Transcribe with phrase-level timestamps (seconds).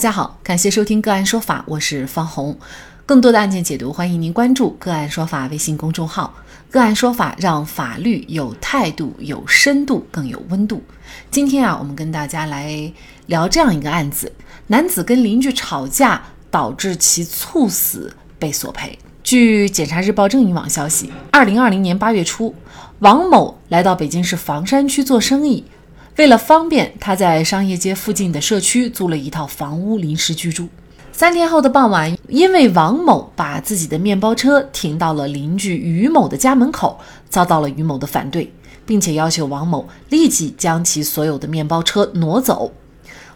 [0.00, 2.58] 大家好，感谢收听个案说法，我是方红。
[3.04, 6.32] 更多的案件解读，欢迎您关注个案说法微信公众号。
[6.70, 10.82] 个案说法让法律有态度、有深度、更有温度。
[11.30, 12.90] 今天啊，我们跟大家来
[13.26, 14.32] 聊这样一个案子：
[14.68, 18.98] 男子跟邻居吵架，导致其猝死被索赔。
[19.22, 22.54] 据检察日报正义网消息，二零二零年八月初，
[23.00, 25.62] 王某来到北京市房山区做生意。
[26.16, 30.68] 为了方便，他在商业街附近的社区租了一套房屋临时居住。
[31.12, 38.52] 三天后的傍晚，因为王某把自己的面包车停到了邻居于某的家门口，遭到了于某的反对，
[38.84, 42.72] 并且要求王某立即将其所有的面包车挪走。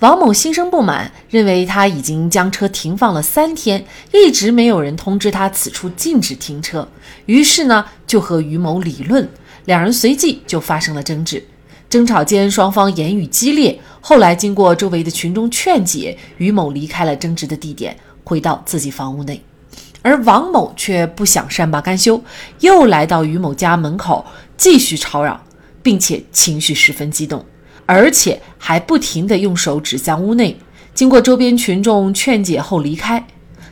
[0.00, 6.88] 王某心生不满，认为他已经将车停放了三天，一直没有人通知他此处禁止停车，
[7.26, 9.28] 于是呢就和于某理论，
[9.64, 11.44] 两人随即就发生了争执。
[11.90, 13.80] 争吵间，双方言语激烈。
[14.00, 19.42] 后来，经过周围的群众劝解，于某离开了争执的地点，回到自己房屋内。
[20.02, 22.22] 而王某却不想善罢甘休，
[22.60, 24.24] 又来到于某家门口
[24.56, 25.40] 继续吵嚷，
[25.82, 27.44] 并且情绪十分激动，
[27.86, 30.58] 而且还不停地用手指向屋内。
[30.94, 33.26] 经过周边群众劝解后离开。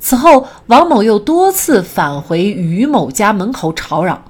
[0.00, 4.24] 此后，王某又多次返回于某家门口吵嚷。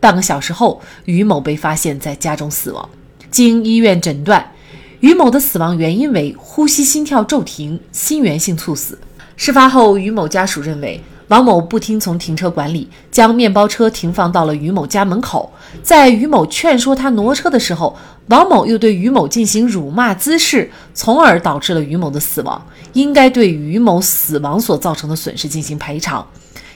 [0.00, 2.88] 半个小时后，于某被发现在家中死亡。
[3.30, 4.52] 经医院诊断，
[5.00, 8.98] 于某的死亡原因为呼吸心跳骤停、心源性猝死。
[9.36, 15.52] 事发后，于某家属认为王某不听从停车管理，将面包车停放到了于某家门口。
[15.82, 17.94] 在于某劝说他挪车的时候，
[18.28, 22.64] 王某又对于某进行辱骂滋事，从而导致了于某的死亡。
[22.94, 26.26] 应该对于某死亡所造成的损失进行赔偿，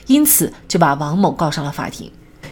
[0.05, 2.11] 因此就把王某告上了法庭。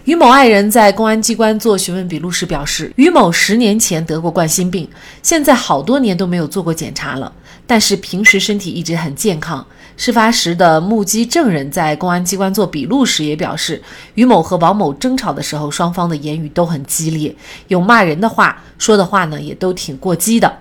[0.09, 4.89] 于某爱人在公安机关做询问笔录时表示，于某十年前得过冠心病，
[5.21, 7.31] 现在好多年都没有做过检查了，
[7.67, 9.63] 但是平时身体一直很健康。
[9.95, 13.79] 事发时的目击证人在公安机关做笔录时也表示，
[14.15, 17.35] 于某和王某争吵的时候，双方的言语都很激烈，
[17.67, 20.51] 有骂人的话，说的话呢也都挺过激的。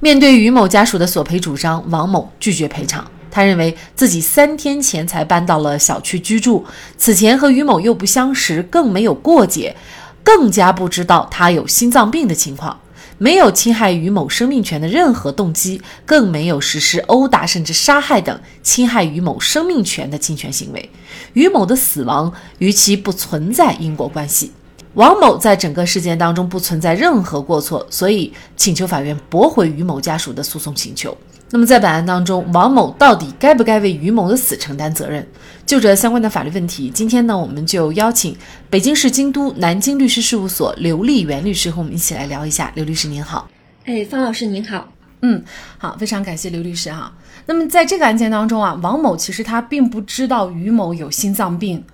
[0.00, 3.08] 面对于某家属的索赔主张，王某拒绝赔偿。
[3.36, 6.64] 他认为自己三天前才搬到了小区居住，
[6.96, 9.76] 此前和于某又不相识，更没有过节，
[10.24, 12.80] 更加不知道他有心脏病的情况，
[13.18, 20.90] 没有侵害于某生命权的任何动机，更没有实施殴打甚至杀害等侵害于某生命权的侵权行为。
[21.34, 24.50] 于某的死亡与其不存在因果关系，
[24.94, 31.14] 王某在整个事件当中不存在任何过错，所以请求法院驳回于某家属的诉讼请求。
[31.50, 35.24] 那么在本案当中，王某到底该不该为于某的死承担责任？
[35.64, 38.36] 就这相关的法律问题，今天呢，我们就邀请
[38.68, 42.72] 北京市京都南京律师事务所刘丽媛律师和我们一起来聊一下。
[42.74, 43.48] 刘律师您好，
[43.84, 44.88] 哎，方老师您好，
[45.22, 45.44] 嗯，
[45.78, 47.12] 好，非常感谢刘律师哈。
[47.46, 51.84] 那么在这个案件当中啊，王某其实他并不知道于某有心脏病，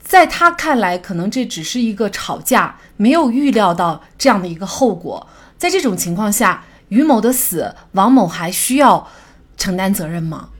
[0.00, 5.26] 在他看来，可能这只是一个吵架，没有预料到这样的一个后果。
[5.58, 6.64] 在这种情况下。
[6.92, 9.08] 于某的死，王某还需要
[9.56, 10.50] 承担责任吗？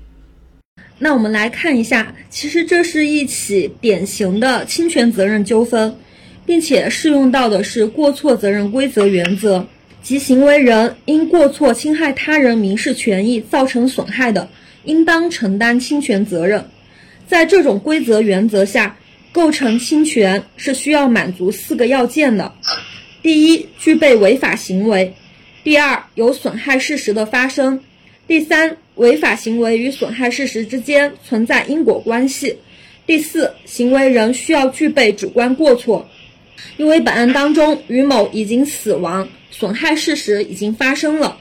[0.98, 5.94] 那我们来看一下，其实这是一起典型的侵权责任纠纷，
[6.46, 9.66] 并且适用到的是过错责任规则原则，
[10.02, 14.48] 即行为人因过错侵害他人民事权益造成损害的，
[14.84, 16.64] 应当承担侵权责任。
[17.26, 18.96] 在这种规则原则下，
[19.32, 22.54] 构成侵权是需要满足四个要件的：
[23.20, 25.14] 第一，具备违法行为。
[25.64, 27.78] 第二，有损害事实的发生；
[28.26, 32.56] 第三，违法行为与损害事实之间存在因果关系；
[33.06, 36.08] 第四，行为人需要具备主观过错。
[36.78, 41.38] 因为本案当中于某已经死亡，损害事实已经发生了，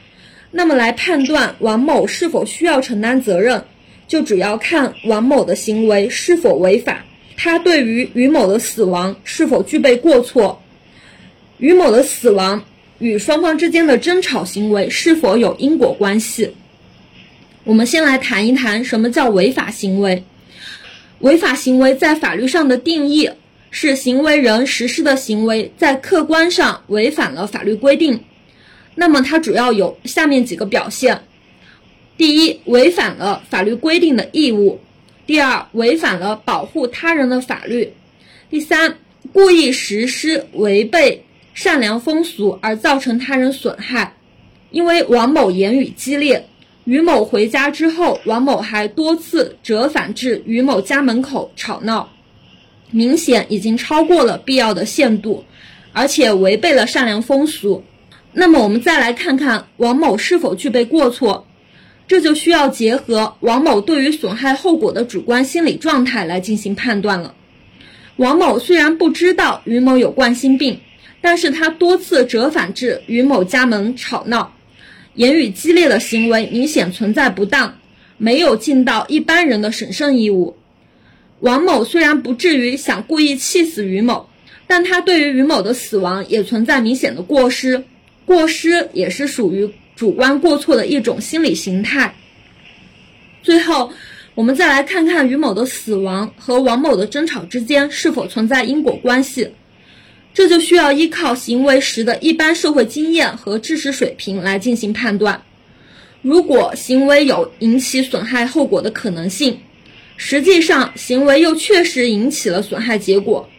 [0.52, 3.66] 那么来判断王某是否需要承担责任，
[4.08, 7.06] 就主要看王某的行为是否违法，
[7.38, 10.62] 他对于于某的死亡是否具备过错，
[11.58, 12.64] 于某的死亡。
[13.02, 16.54] 与双方之间的争吵行为是否有因果关系？
[17.64, 20.24] 我们先来谈一谈什么叫违法行为。
[21.20, 23.30] 违法行为在法律上的定义
[23.72, 28.20] 是行为人实施的行为在客观上违反了法律规定。
[28.94, 31.22] 那么它主要有下面几个表现：
[32.18, 34.78] 第一，违反了法律规定的义务；
[35.26, 37.88] 第二，违反了保护他人的法律；
[38.52, 38.98] 第三，
[39.34, 41.24] 故意实施违背。
[41.54, 44.16] 善良风俗而造成他人损害，
[44.70, 46.48] 因为王某言语激烈，
[46.86, 52.10] 于某回家之后，王某还多次折返至于某家门口吵闹，
[52.92, 55.44] 明显已经超过了必要的限度，
[55.94, 57.84] 而且违背了善良风俗。
[58.34, 61.48] 那么我们再来看看王某是否具备过错。
[62.08, 67.36] 这就需要结合王某对于损害后果的主观心理状态来进行判断了。
[68.18, 70.82] 王某虽然不知道于某有冠心病，
[71.22, 74.54] 但是他多次折返至于某家门吵闹，
[75.14, 77.78] 言语激烈的行为明显存在不当，
[78.18, 80.58] 没有尽到一般人的审慎义务。
[81.40, 84.30] 王某虽然不至于想故意气死于某，
[84.68, 87.84] 但他对于于某的死亡也存在明显的过失，
[88.26, 92.16] 过失也是属于主观过错的一种心理形态。
[93.44, 93.92] 最后，
[94.36, 99.52] 我们再来看看于某的死亡和王某的争吵之间是否存在因果关系，
[100.34, 105.44] 这就需要依靠行为时的一般社会经验和知识水平来进行判断。
[106.22, 109.60] 如果行为有引起损害后果的可能性，
[110.18, 113.50] 实际上，行为又确实引起了损害结果，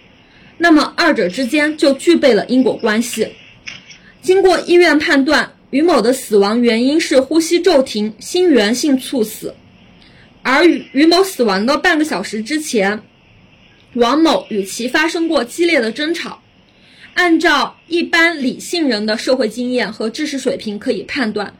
[0.58, 3.28] 那么二者之间就具备了因果关系。
[4.22, 9.56] 经过医院判断，于某的死亡原因是呼吸骤停、心源性猝死，
[10.42, 13.02] 而于于某死亡的半个小时之前，
[13.94, 16.41] 王某与其发生过激烈的争吵。
[17.14, 21.54] 按照一般理性人的社会经验和知识水平，可以判断。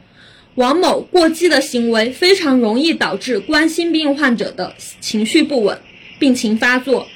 [0.55, 5.79] 王某过激的行为非常容易导致冠心病患者的情绪不稳、
[6.19, 7.07] 病情发作，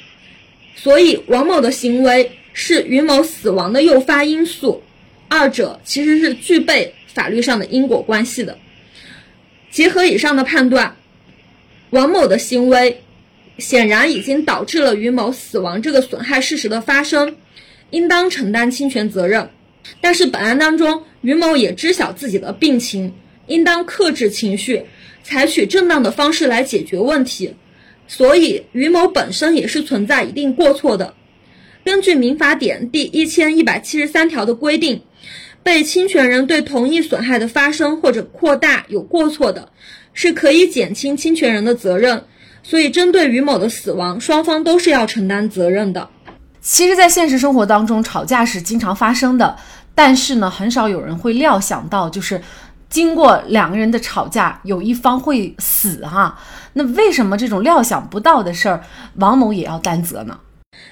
[0.75, 4.81] 所以王某的行为是于某死亡的诱发因素，
[5.27, 8.57] 二者其实是具备法律上的因果关系的。
[9.69, 10.95] 结合以上的判断，
[11.91, 13.03] 王某的行为
[13.59, 17.35] 显然已经导致了于某死亡这个损害事实的发生，
[17.89, 19.49] 应当承担侵权责任。
[20.01, 23.13] 但是本案当中，于某也知晓自己的病情。
[23.47, 24.83] 应当克制情绪，
[25.23, 27.55] 采取正当的方式来解决问题。
[28.05, 31.13] 所以，于某本身也是存在一定过错的。
[31.85, 35.01] 根据民法典第一千一百七十三条的规定，
[35.63, 39.71] 被侵权人对同一损害的发生或者扩大有过错的，
[40.11, 42.25] 是可以减轻侵权人的责任。
[42.63, 46.09] 所以，针对于某的死亡，双方都是要承担责任的。
[46.69, 49.55] 其实，在现实生活当中，吵架是经常发生的，
[49.95, 52.41] 但是呢，很少有人会料想到，就是。
[52.89, 56.37] 经过两个人的吵架，有一方会死哈，
[56.73, 58.81] 那为什么这种料想不到的事儿，
[59.15, 60.39] 王某也要担责呢？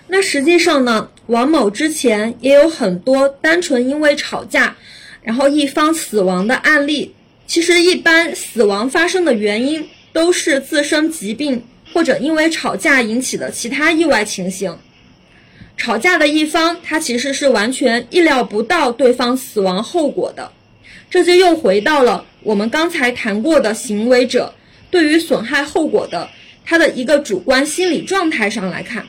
[0.07, 4.75] 那实际上呢，王某之前也有很多单纯因为吵架，
[5.21, 7.15] 然后一方死亡的案例。
[7.47, 11.63] 其实一般死亡发生的原因都是自身疾病
[11.93, 14.77] 或者因为吵架引起的其他意外情形。
[15.77, 20.51] 吵架的一方他其实是完全意料不到对方死亡后果的。
[21.09, 24.53] 这就又回到了我们刚才谈过的行为者
[24.89, 26.29] 对于损害后果的
[26.65, 29.05] 他的一个主观心理状态上来看，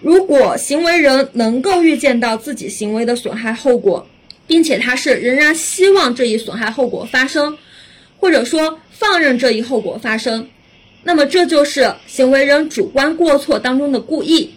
[0.00, 4.06] 如果行为人能够预见到自己行为的损害后果，
[4.46, 7.58] 并且他是仍然希望这一损害后果发生，
[8.18, 10.48] 或者说放任这一后果发生，
[11.04, 14.54] 那么这就是行为人主观过错当中的故意。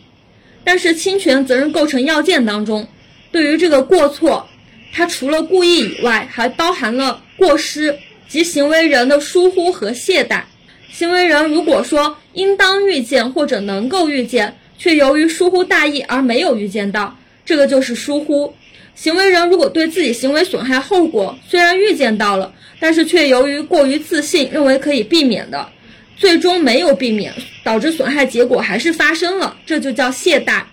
[0.64, 2.88] 但是侵权责任构成要件当中，
[3.32, 4.48] 对于这个过错。
[4.96, 10.44] 它除了故意以外，还包含了过失及行为人的疏忽和懈怠。
[10.92, 18.54] 行为人如果说应当预见或者能够预见，却由于疏忽大意而没有预见到，这个就是疏忽。
[18.94, 25.68] 行为人如果对自己行为损害后果虽然预见到了，但是却由于过于自信，认为可以避免的，
[26.16, 27.34] 最终没有避免，
[27.64, 30.64] 导致损害结果还是发生了，这就叫懈怠。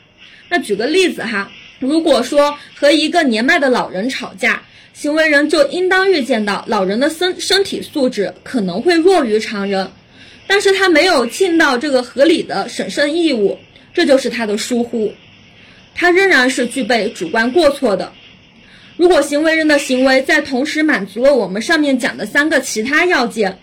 [0.49, 1.50] 那举个例子哈。
[1.78, 4.61] 如果说和一个年迈的老人吵架，
[4.92, 9.90] 行为人就应当预见到老人的身身体素质可能会弱于常人，
[10.47, 13.59] 但是他没有尽到这个合理的审慎义务，
[13.94, 15.11] 这就是他的疏忽，
[15.94, 18.12] 他仍然是具备主观过错的。
[18.99, 23.59] 如果行为人的行为在同时满足了我们上面讲的三个其他要件，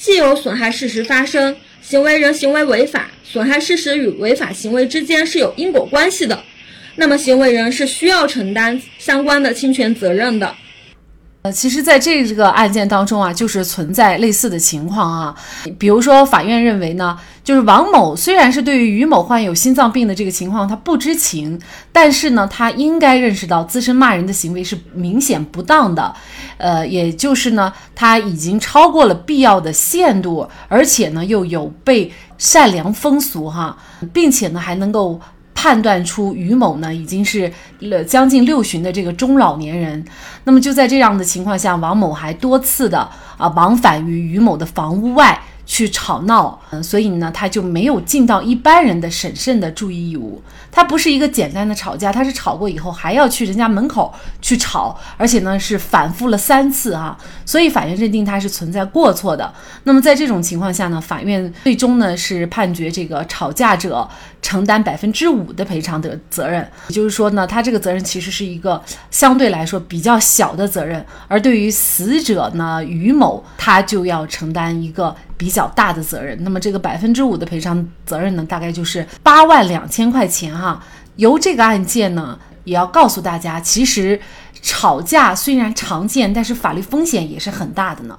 [0.00, 6.42] 既有损害事实发生，行为人行为违法，损害事实与违法行为之间是有因果关系的。
[6.96, 10.56] 那么，行为人是需要承担相关的侵权责任的。
[11.42, 15.34] 呃，其实，在这个案件当中啊，就是存在类似的情况啊。
[15.78, 21.58] 比如说，法院认为呢，就是王某虽然是对于于某患有心脏病的这个情况他不知情，
[21.92, 26.14] 但是呢，他应该认识到自身骂人的行为是明显不当的。
[26.58, 33.78] 呃，也就是呢，他已经超过了必要的限度，而且呢，又有被善良风俗哈，
[34.12, 35.18] 并且呢，还能够。
[35.60, 40.02] 判断出于某呢已经是了将近六旬的这个中老年人，
[40.44, 45.38] 那么就在这样的情况下，王某还多次的啊往返于于某的房屋外
[45.70, 50.42] 去吵闹，嗯，所以呢，他就没有尽到一般人的审慎的注意义务。
[50.72, 54.12] 他不是一个简单的吵架，他是吵过以后还要去人家门口
[54.42, 59.52] 去吵，而且呢是反复了三次啊，所以法院认定他是存在过错的。
[59.84, 64.08] 那么在这种情况下呢，法院最终呢是判决这个吵架者
[64.42, 75.14] 承担百分之五的赔偿的责任，也就是说呢，他这个责任其实是一个相对来说比较小的责任，而对于死者呢于某，他就要承担一个。
[75.40, 80.84] 比较大的责任，那么这个百分之五的赔偿责任呢，大概就是八万两千块钱哈。
[81.16, 84.20] 由这个案件呢，也要告诉大家，其实
[84.60, 88.18] 吵架虽然常见，但是法律风险也是很大的呢。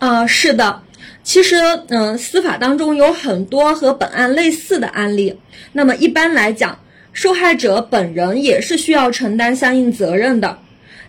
[0.00, 0.82] 啊，是的，
[1.22, 1.54] 其实
[1.86, 5.38] 嗯，司法当中有很多和本案类似的案例。
[5.74, 6.76] 那么一般来讲，
[7.12, 10.58] 受害者本人也是需要承担相应责任的。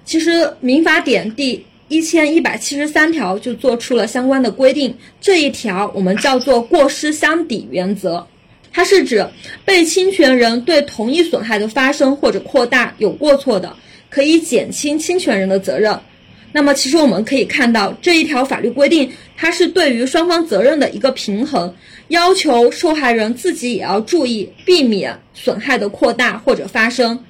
[0.06, 1.66] 其实民法典第。
[1.88, 8.26] 一千一百七十三条就做出了相关的规定，这一条我们叫做过失相抵原则，
[8.72, 9.26] 它是指
[9.64, 13.76] 被侵权人对同一损害的发生或者扩大有过错的，
[14.10, 15.98] 可以减轻侵权人的责任。
[16.52, 21.72] 那么，其实我们可以看到这一条法律规定，它是对于双方责任的一个平衡，
[22.08, 27.24] 要求受害人自己也要注意避免损害的扩大或者发生。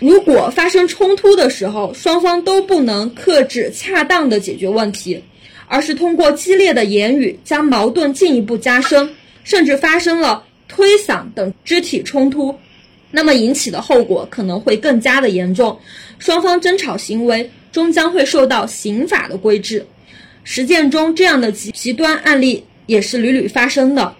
[0.00, 5.22] 如果发生冲突的时候，双方都不能克制、恰当的解决问题，
[5.68, 9.14] 而是通过激烈的言语将矛盾进一步加深，
[9.44, 12.56] 甚至发生了推搡等肢体冲突，
[13.10, 15.78] 那么引起的后果可能会更加的严重，
[16.18, 19.86] 双方争吵行为终将会受到刑法的规制。
[20.44, 24.16] 实践中，这样的极极端案例也是屡屡发生的。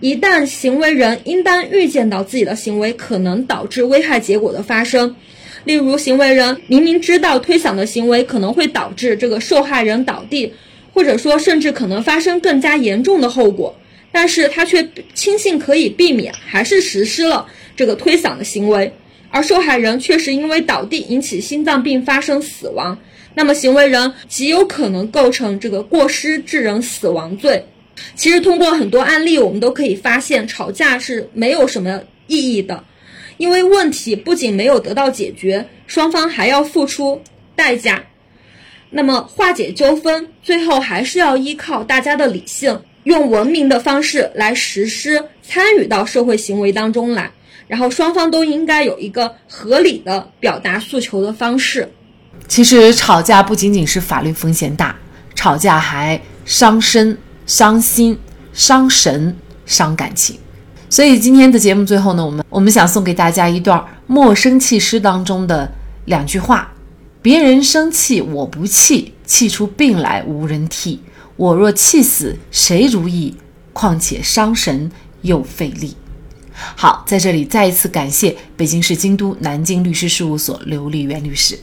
[0.00, 5.14] 一旦行为人应当预见到自己的行为可能导致危害结果的发生，
[5.64, 10.52] 例如行为人明明知道推搡的行为可能会导致这个受害人倒地，
[10.92, 13.74] 或者说甚至可能发生更加严重的后果，
[14.12, 18.92] 但是他却轻信可以避免，还是实施了这个推搡的行为，
[19.30, 22.98] 而受害人确实因为倒地引起心脏病发生死亡，
[23.36, 27.64] 那么行为人极有可能构成这个过失致人死亡罪。
[28.14, 32.84] 其实通过很多案例，我们都可以发现，吵架是没有什么意义的，
[33.36, 37.22] 因为问题不仅没有得到解决，双方还要付出
[37.54, 38.04] 代价。
[38.90, 47.32] 那么化解纠纷，最后还是要依靠大家的理性，用文明的方式来实施，参与到社会行为当中来。
[47.66, 51.90] 然后双方都应该有一个合理的表达诉求的方式。
[52.46, 54.96] 其实吵架不仅仅是法律风险大，
[55.34, 57.16] 吵架还伤身。
[57.46, 58.18] 伤心、
[58.52, 59.36] 伤神、
[59.66, 60.38] 伤感情，
[60.88, 65.70] 所以今天的节目最后呢，我们我们想送给大家一段《莫生气》诗当中的
[66.06, 66.72] 两句话：
[67.20, 70.98] 别人生气我不气，气出病来无人替；
[71.36, 73.34] 我若气死谁如意？
[73.72, 74.90] 况且伤神
[75.22, 75.96] 又费力。
[76.76, 81.58] 好，在这里再一次感谢北京市京都南京律师事务所刘丽媛律师。